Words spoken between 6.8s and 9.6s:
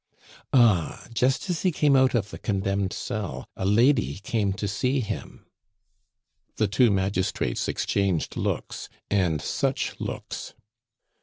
magistrates exchanged looks, and